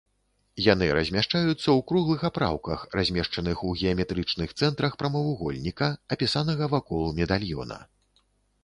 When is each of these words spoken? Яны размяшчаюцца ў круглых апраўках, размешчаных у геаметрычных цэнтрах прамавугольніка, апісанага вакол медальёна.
Яны 0.67 0.85
размяшчаюцца 0.99 1.53
ў 1.55 1.79
круглых 1.91 2.23
апраўках, 2.29 2.85
размешчаных 3.01 3.57
у 3.69 3.75
геаметрычных 3.83 4.49
цэнтрах 4.59 4.91
прамавугольніка, 5.03 5.95
апісанага 6.19 6.65
вакол 6.75 7.09
медальёна. 7.23 7.77